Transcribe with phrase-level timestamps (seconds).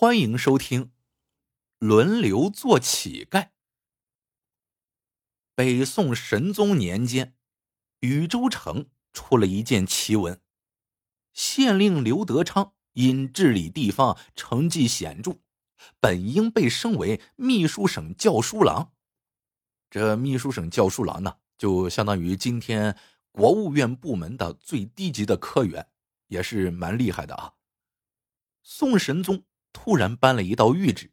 [0.00, 0.84] 欢迎收听
[1.78, 3.42] 《轮流做乞丐》。
[5.54, 7.36] 北宋神宗年间，
[7.98, 10.40] 禹州城出了一件奇闻：
[11.34, 15.40] 县令刘德昌因治理地方成绩显著，
[16.00, 18.94] 本应被升为秘书省教书郎。
[19.90, 22.96] 这秘书省教书郎呢，就相当于今天
[23.30, 25.90] 国务院部门的最低级的科员，
[26.28, 27.52] 也是蛮厉害的啊。
[28.62, 29.44] 宋神宗。
[29.72, 31.12] 突然颁了一道谕旨，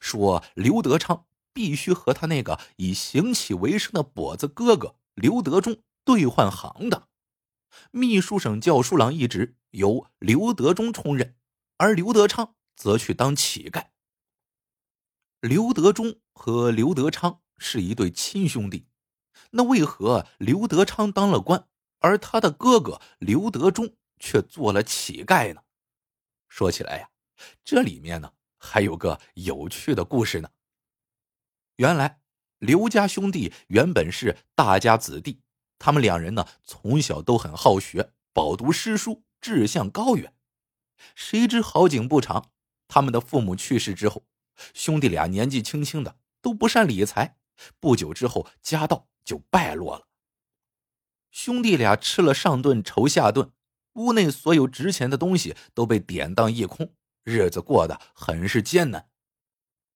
[0.00, 7.08] 说刘德昌必须和他那个以行乞为生的跛子哥哥刘德忠兑换行当。
[7.90, 11.36] 秘书省教书郎一职由刘德忠充任，
[11.76, 13.88] 而刘德昌则去当乞丐。
[15.40, 18.86] 刘德忠和刘德昌是一对亲兄弟，
[19.50, 21.68] 那为何刘德昌当了官，
[21.98, 25.62] 而他的哥哥刘德忠却做了乞丐呢？
[26.48, 27.10] 说起来呀。
[27.64, 30.50] 这里面呢还有个有趣的故事呢。
[31.76, 32.20] 原来
[32.58, 35.42] 刘家兄弟原本是大家子弟，
[35.78, 40.32] 他们两人呢从小都很好学，饱读诗书，志向高远。
[41.14, 42.50] 谁知好景不长，
[42.88, 44.24] 他们的父母去世之后，
[44.72, 47.36] 兄弟俩年纪轻轻的都不善理财，
[47.78, 50.08] 不久之后家道就败落了。
[51.30, 53.52] 兄弟俩吃了上顿愁下顿，
[53.92, 56.94] 屋内所有值钱的东西都被典当一空。
[57.26, 59.10] 日子过得很是艰难。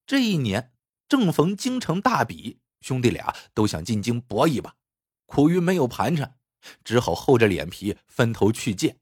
[0.05, 0.73] 这一年
[1.09, 4.75] 正逢京城大比，兄弟俩都想进京搏一把，
[5.27, 6.36] 苦于没有盘缠，
[6.83, 8.98] 只好厚着脸皮分头去借。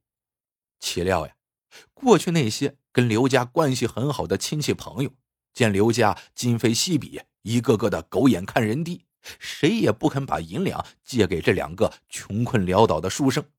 [0.79, 1.37] 岂料呀，
[1.95, 5.15] 过去那些跟刘家关系很好的亲戚朋友，
[5.55, 9.06] 见刘家今非昔比，一个个的狗眼看人低，
[9.39, 13.51] 谁也不肯把银两借给这两个穷困潦倒的书生。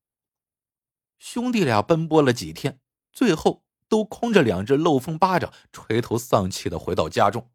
[1.18, 2.80] 兄弟俩奔波了几天，
[3.12, 3.66] 最后。
[3.90, 7.52] 都空着两只漏风巴掌，垂头丧气的回到家中。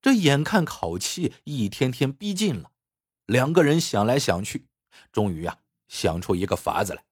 [0.00, 2.70] 这眼看考期一天天逼近了，
[3.26, 4.68] 两个人想来想去，
[5.10, 5.58] 终于啊
[5.88, 7.04] 想出一个法子来。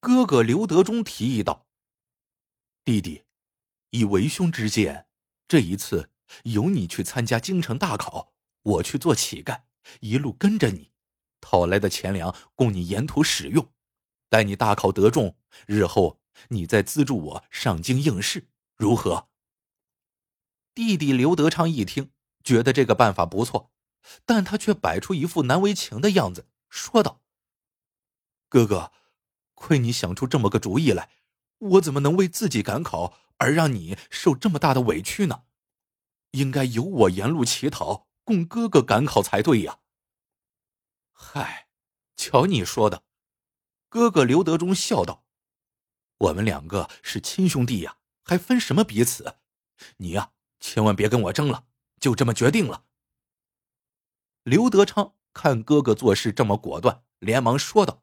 [0.00, 1.66] 哥哥刘德忠提议道
[2.84, 3.24] ：“弟弟，
[3.90, 5.06] 以为兄之见，
[5.46, 6.10] 这一次
[6.44, 9.62] 由你去参加京城大考，我去做乞丐，
[10.00, 10.90] 一路跟着你，
[11.40, 13.72] 讨来的钱粮供你沿途使用。
[14.30, 15.36] 待你大考得中，
[15.66, 19.28] 日后……”你再资助我上京应试，如何？
[20.74, 22.10] 弟弟刘德昌一听，
[22.42, 23.70] 觉得这个办法不错，
[24.24, 27.22] 但他却摆出一副难为情的样子，说道
[28.48, 28.92] ：“哥哥，
[29.54, 31.10] 亏你想出这么个主意来，
[31.58, 35.44] 我怎么能为自己赶考而让你受这么大的委屈呢？
[36.32, 39.78] 应该由我沿路乞讨，供哥哥赶考才对呀。”
[41.12, 41.68] 嗨，
[42.16, 43.04] 瞧你说的，
[43.88, 45.23] 哥哥刘德忠笑道。
[46.24, 49.36] 我们两个是亲兄弟呀，还分什么彼此？
[49.98, 51.66] 你呀，千万别跟我争了，
[52.00, 52.84] 就这么决定了。
[54.42, 58.02] 刘德昌看哥哥做事这么果断，连忙说道：“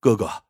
[0.00, 0.44] 哥哥，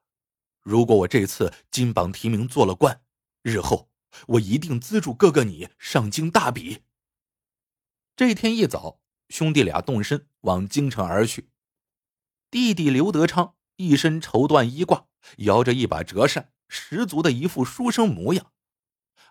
[0.61, 3.03] 如果我这次金榜题名做了官，
[3.43, 3.91] 日后
[4.29, 6.85] 我一定资助哥哥你上京大比。”
[8.15, 11.51] 这天一早，兄弟俩动身往京城而去。
[12.53, 15.07] 弟弟刘德昌一身绸缎衣褂。
[15.39, 18.47] 摇着一把折扇，十足的一副书生模样；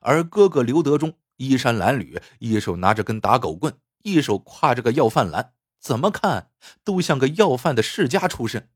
[0.02, 6.52] 而哥哥刘德忠衣衫褴褛，一手拿着根打狗棍，一手挎着个要饭篮，怎么看
[6.84, 8.70] 都像个要饭的世家出身。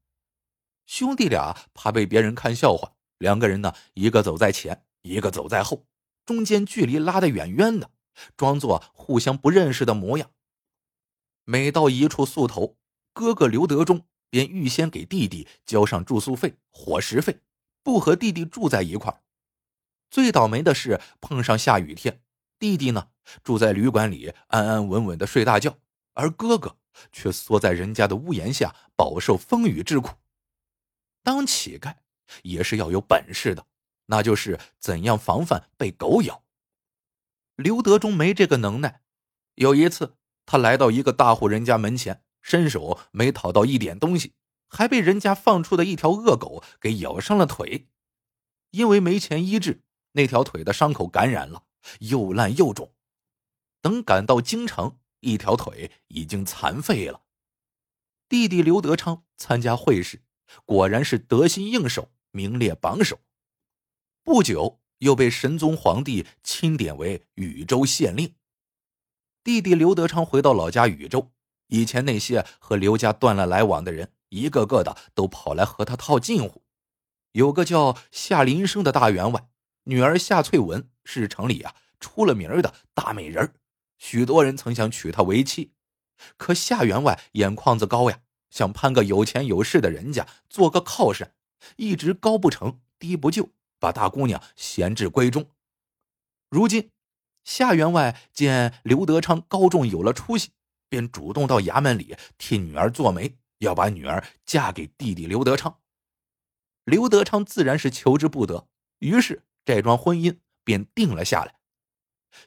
[0.85, 5.85] 兄弟俩怕被别人看笑话，两个人呢，一个走在前，一个走在后，
[6.25, 7.91] 中间距离拉得远远的，
[8.35, 10.31] 装作互相不认识的模样。
[11.43, 12.77] 每到一处宿头，
[13.13, 14.05] 哥哥刘德忠。
[14.29, 17.39] 便预先给弟弟交上住宿费、伙食费，
[17.83, 19.21] 不和弟弟住在一块儿。
[20.09, 22.21] 最倒霉的是碰上下雨天，
[22.57, 23.09] 弟弟呢
[23.43, 25.77] 住在旅馆里安安稳稳的睡大觉，
[26.13, 26.77] 而哥哥
[27.11, 30.15] 却缩在人家的屋檐下饱受风雨之苦。
[31.23, 31.95] 当乞丐
[32.43, 33.65] 也是要有本事的，
[34.05, 36.43] 那就是怎样防范被狗咬。
[37.55, 39.01] 刘德忠没这个能耐，
[39.55, 40.15] 有一次
[40.45, 42.23] 他来到一个大户人家门前。
[42.47, 44.33] 伸手没讨到一点东西，
[44.69, 47.89] 还被人家放出的一条恶狗给咬伤了腿。
[48.71, 49.83] 因为没钱医治，
[50.13, 51.65] 那条腿的伤口感染了，
[51.99, 52.93] 又烂又肿。
[53.81, 57.23] 等赶到京城，一条腿已经残废了。
[58.29, 60.23] 弟弟刘德昌参加会试，
[60.63, 63.19] 果然是得心应手，名列榜首。
[64.23, 68.35] 不久，又被神宗皇帝钦点为禹州县令。
[69.43, 71.33] 弟弟刘德昌回到老家禹州。
[71.67, 76.63] 以前那些和刘家断了来往的人，一个个的都跑来和他套近乎。
[77.33, 79.47] 有个叫夏林生的大员外，
[79.83, 83.53] 女儿夏翠文是城里啊出了名的大美人
[83.97, 85.73] 许多人曾想娶她为妻，
[86.37, 88.19] 可夏员外眼眶子高呀，
[88.49, 91.33] 想攀个有钱有势的人家做个靠山，
[91.75, 93.49] 一直高不成低不就，
[93.79, 95.49] 把大姑娘闲置闺中。
[96.49, 96.91] 如今，
[97.43, 100.51] 夏员外见刘德昌高中有了出息，
[100.89, 105.79] 便主动到衙门里替女儿做媒，要把女儿嫁给弟弟刘德昌。
[106.83, 108.67] 刘德昌自然是求之不得，
[108.99, 111.55] 于是这桩婚姻便定了下来。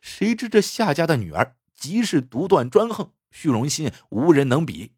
[0.00, 4.92] 谁知这夏家的女儿极是独断专横，虚荣心无人能比，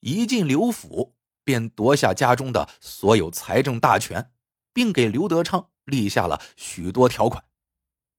[0.00, 4.30] 一进刘府便夺下家中的所有财政大权，
[4.72, 7.44] 并给刘德昌立下了许多条款。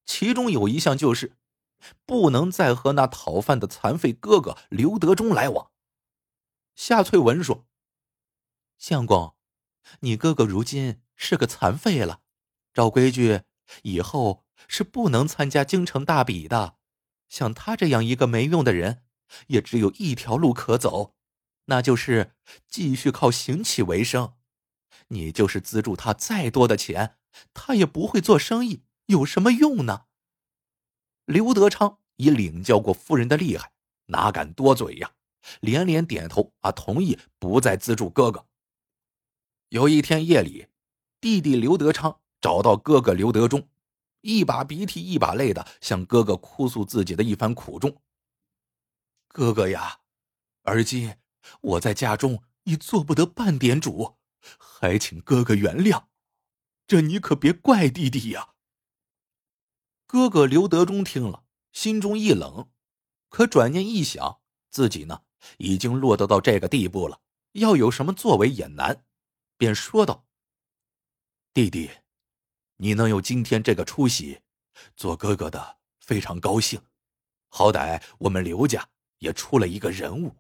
[0.06, 1.38] 其中有一项就是，
[2.06, 5.72] 不能再和那讨饭的残废哥哥刘德忠来往。
[6.76, 7.68] 夏翠文说
[8.78, 9.36] ：“相公，
[10.02, 12.22] 你哥哥如今是个残废了，
[12.74, 13.42] 照规矩，
[13.84, 16.78] 以后是不能参加京城大比的。
[17.30, 19.04] 像他这样一个没用的人，
[19.48, 21.16] 也只有一条路可走，
[21.66, 22.36] 那就是
[22.68, 24.36] 继续靠行乞为生。
[25.10, 27.18] 你就是资助他再多的钱，
[27.54, 30.06] 他也不会做生意。”有什么用呢？
[31.32, 33.72] 刘德昌已领教过夫人的厉害，
[34.08, 35.10] 哪敢多嘴呀？
[35.62, 38.46] 连连点头啊，同意不再资助哥哥。
[39.70, 40.68] 有一天夜里，
[41.22, 43.66] 弟弟刘德昌找到哥哥刘德忠，
[44.20, 48.02] 一把鼻涕一把泪的向哥哥哭诉自己的一番苦衷。
[49.30, 50.02] 哥哥呀，
[50.64, 51.16] 而今
[51.62, 54.18] 我在家中已做不得半点主，
[54.60, 56.04] 还请哥哥原谅。
[56.86, 58.50] 这你可别怪弟弟呀。
[60.12, 62.70] 哥哥刘德忠听了，心中一冷，
[63.30, 65.22] 可转念一想，自己呢
[65.58, 67.22] 已经落得到这个地步了，
[67.54, 69.06] 要有什么作为也难，
[69.56, 70.28] 便说道
[71.56, 71.90] ：“弟弟，
[72.76, 74.42] 你能有今天这个出息，
[74.98, 76.82] 做哥哥的非常高兴。
[77.48, 80.36] 好歹我们刘家也出了一个人物。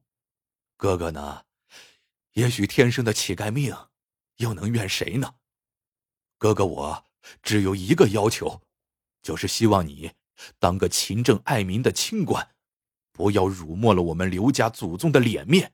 [0.75, 1.45] 哥哥呢，
[2.33, 3.73] 也许天生的乞丐命，
[4.35, 5.35] 又能怨谁呢？
[6.37, 7.05] 哥哥我
[7.41, 8.61] 只有一个要求。”
[9.21, 10.13] 就是希望你
[10.59, 12.55] 当个勤政爱民的清官，
[13.11, 15.73] 不要辱没了我们刘家祖宗的脸面。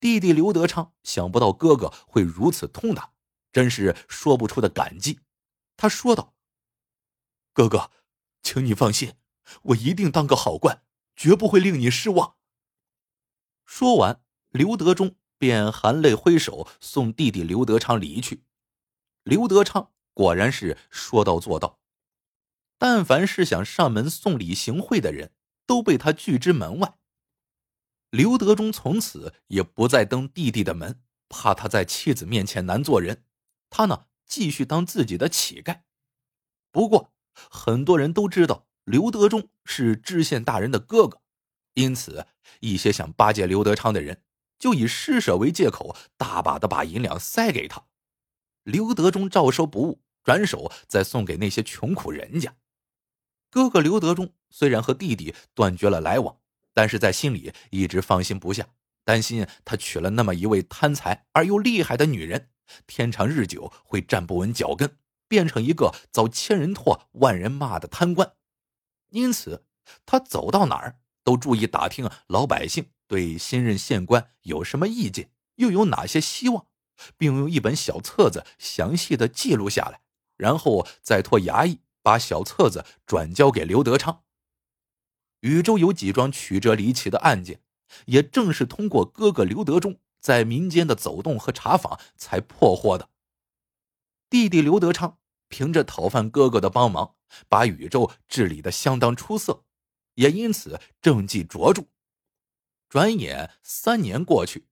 [0.00, 3.12] 弟弟刘德昌想不到哥哥会如此痛打，
[3.50, 5.18] 真是说不出的感激。
[5.76, 6.34] 他说道
[7.52, 7.90] ：“哥哥，
[8.42, 9.14] 请你放心，
[9.62, 10.84] 我一定当个好官，
[11.16, 12.36] 绝不会令你失望。”
[13.66, 18.44] 说完，刘德忠便含泪挥手送弟弟刘德昌离去。
[19.24, 21.77] 刘德昌果然是说到做到。
[22.78, 25.32] 但凡是想上门送礼行贿的人，
[25.66, 26.94] 都被他拒之门外。
[28.10, 33.24] 刘德忠从此也不再登弟弟的门，怕他在妻子面前难做人。
[33.68, 35.80] 他呢，继续当自己的乞丐。
[36.70, 37.12] 不过，
[37.50, 41.20] 很多人都知道刘德忠是知县大人的哥哥，
[41.74, 42.26] 因此
[42.60, 44.22] 一些想巴结刘德昌的人，
[44.58, 47.84] 就以施舍为借口，大把的把银两塞给他。
[48.62, 52.54] 刘德忠照收不误，转手再送给那些穷苦人家。
[53.50, 56.36] 哥哥刘德忠虽然和弟弟断绝了来往，
[56.74, 58.66] 但是在心里一直放心不下，
[59.04, 62.50] 担心他娶了那么一位贪财而又厉害的女人，
[62.86, 64.96] 天长日久会站不稳脚跟，
[65.26, 68.32] 变成一个遭千人唾万人骂的贪官。
[69.10, 69.64] 因此，
[70.04, 76.66] 他走到哪儿都注意打听老百姓对新任县官有什么意见，又有哪些希望，
[77.16, 80.00] 并用一本小册子详细的记录下来，
[80.36, 81.80] 然后再托衙役。
[82.08, 84.24] 把小册子转交给刘德昌。
[85.40, 87.60] 禹州有几桩曲折离奇的案件，
[88.06, 93.10] 也正是通过哥哥刘德忠在民间的走动和查访才破获的。
[94.30, 97.14] 弟弟刘德昌凭着讨饭哥哥的帮忙，
[97.46, 99.66] 把禹州治理的相当出色，
[100.14, 101.84] 也因此政绩卓著。
[102.88, 104.66] 转眼三年过去，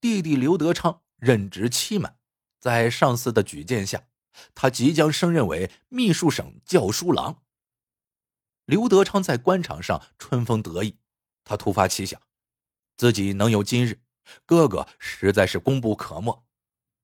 [0.00, 2.18] 弟弟刘德昌任职期满，
[2.60, 4.04] 在上司的举荐下。
[4.54, 7.42] 他即将升任为秘书省教书郎。
[8.64, 10.98] 刘德昌在官场上春风得意，
[11.44, 12.20] 他突发奇想，
[12.96, 14.00] 自己能有今日，
[14.44, 16.44] 哥哥实在是功不可没。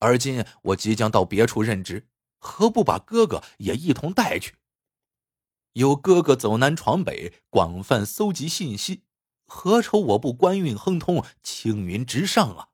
[0.00, 2.06] 而今我即将到别处任职，
[2.38, 4.56] 何不把哥哥也一同带去？
[5.72, 9.04] 有哥哥走南闯北，广泛搜集信息，
[9.46, 12.68] 何愁我不官运亨通，青云直上啊？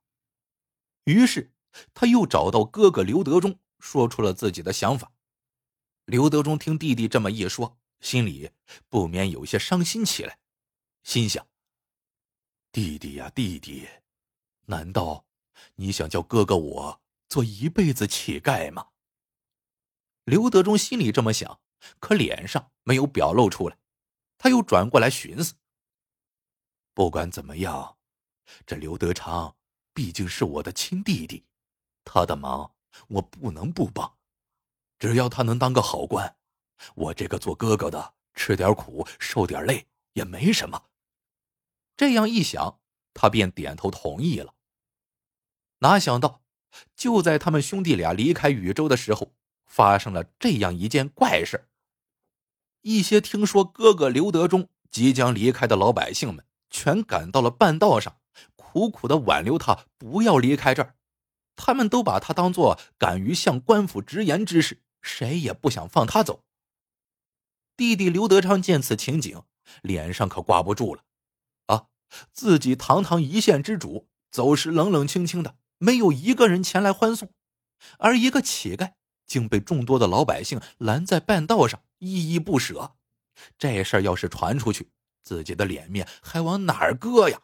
[1.05, 1.53] 于是
[1.95, 3.61] 他又找到哥哥刘德忠。
[3.81, 5.13] 说出了自己的想法。
[6.05, 8.51] 刘德忠听弟弟这么一说，心里
[8.89, 10.39] 不免有些伤心起来，
[11.03, 11.47] 心想
[12.73, 13.89] ：“弟弟呀，弟弟，
[14.67, 15.25] 难道
[15.77, 18.89] 你想叫哥哥我做一辈子乞丐吗？”
[20.25, 21.61] 刘德忠心里这么想，
[21.99, 23.79] 可脸上没有表露出来。
[24.39, 25.55] 他又转过来寻思：
[26.95, 27.99] 不管怎么样，
[28.67, 29.57] 这刘德昌
[29.93, 31.45] 毕竟是我的亲弟弟，
[32.05, 32.75] 他的忙
[33.09, 34.17] 我不能不帮。
[34.99, 36.37] 只要他能当个好官，
[36.95, 40.85] 我这个做哥哥的吃点苦、受点累也没什么。
[41.97, 42.81] 这样一想，
[43.15, 44.55] 他便点头同意了。
[45.79, 46.43] 哪想到，
[46.95, 49.33] 就在他们兄弟俩离开禹州的时候，
[49.67, 51.69] 发生了这样一件怪事。
[52.83, 58.21] 一些听说哥哥刘德忠即将离开的老百姓们，全赶到了半道上，
[58.57, 60.95] 苦苦的挽留他不要离开这儿。
[61.63, 66.43] 他们都把他当做敢于向官府直言之士，谁也不想放他走。
[67.77, 69.43] 弟弟刘德昌见此情景，
[69.83, 71.05] 脸上可挂不住了。
[71.67, 71.89] 啊，
[72.33, 77.31] 自己堂堂一县之主，走时冷冷清清的，没有一个人前来欢送，
[77.99, 78.95] 而一个乞丐。
[79.27, 82.97] 竟被众多的老百姓拦在半道上，依依不舍。
[83.57, 84.91] 这事儿要是传出去，
[85.23, 87.43] 自己的脸面还往哪儿搁呀？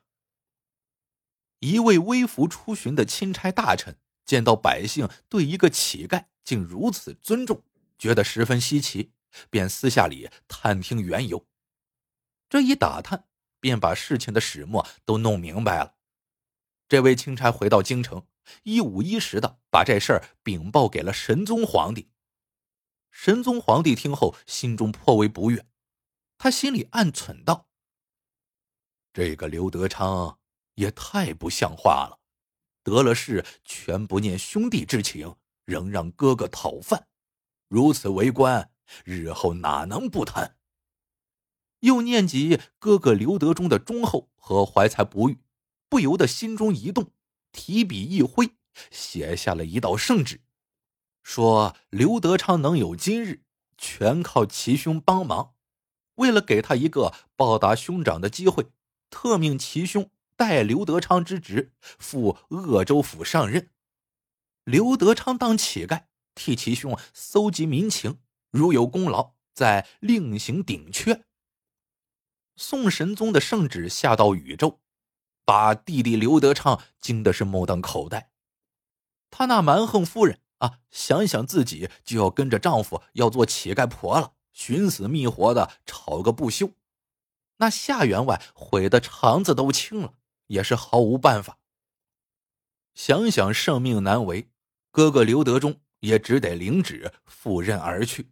[1.60, 3.96] 一位微服出巡的钦差大臣
[4.26, 7.62] 见到百姓对一个乞丐竟如此尊重，
[7.98, 9.12] 觉得十分稀奇，
[9.48, 11.46] 便私下里探听缘由。
[12.50, 13.26] 这一打探，
[13.60, 15.94] 便把事情的始末都弄明白了。
[16.88, 18.26] 这位钦差回到京城。
[18.62, 22.12] 一五一十的把这事儿禀报给了神宗皇帝。
[23.10, 25.66] 神宗皇帝听后，心中颇为不悦，
[26.38, 27.66] 他心里暗忖道
[29.12, 30.38] ：“这个刘德昌
[30.74, 32.20] 也太不像话了，
[32.86, 37.08] 得了势全不念兄弟之情，仍让哥哥讨饭，
[37.66, 38.70] 如此为官，
[39.04, 40.54] 日后哪能不贪？”
[41.82, 45.40] 又念及哥哥刘德忠的忠厚和怀才不遇，
[45.88, 47.10] 不由得心中一动。
[47.50, 48.50] 提笔一挥，
[48.92, 50.40] 写下了一道圣旨，
[51.24, 53.42] 说刘德昌能有今日，
[53.76, 55.54] 全靠齐兄帮忙。
[56.14, 58.68] 为了给他一个报答兄长的机会，
[59.10, 63.70] 特命齐兄代刘德昌之职，赴鄂州府上任。
[64.64, 68.18] 刘德昌当乞丐，替其兄搜集民情，
[68.50, 71.24] 如有功劳，再另行顶缺。
[72.56, 74.80] 宋神宗的圣旨下到禹州。
[75.44, 78.32] 把弟弟刘德昌惊的是目瞪口呆，
[79.30, 86.72] 他那蛮横夫人啊，想想自己就要跟着丈夫要做乞丐婆了，寻死觅活的吵个不休。
[87.58, 90.14] 那夏员外悔的肠子都青了，
[90.46, 91.58] 也是毫无办法。
[92.94, 94.50] 想想圣命难违，
[94.90, 98.30] 哥哥刘德忠也只得领旨赴任而去。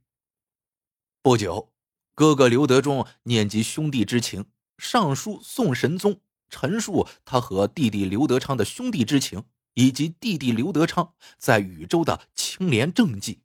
[1.21, 1.73] 不久，
[2.15, 4.47] 哥哥刘德忠念及兄弟之情，
[4.79, 6.21] 上书宋神宗。
[6.51, 13.43] 陈述他和弟弟刘德昌的兄弟之情，以及弟弟刘德昌在禹州的清廉政绩。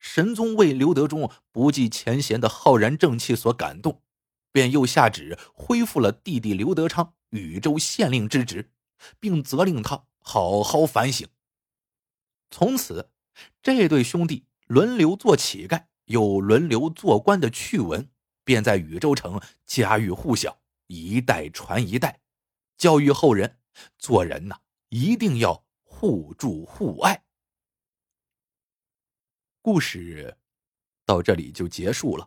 [0.00, 4.02] 神宗为刘德忠不计前嫌的浩然正气所感动，
[4.52, 8.70] 便又下旨恢复了弟弟刘德昌禹州县令之职，
[9.20, 11.28] 并责令他好好反省。
[12.50, 13.10] 从此，
[13.62, 18.08] 这对兄弟轮流做乞丐，又轮流做官的趣闻，
[18.44, 20.60] 便在禹州城家喻户晓。
[20.86, 22.20] 一代传一代，
[22.78, 23.58] 教育后人
[23.98, 27.24] 做人呐，一定要互助互爱。
[29.60, 30.38] 故事
[31.04, 32.26] 到这里就结束了，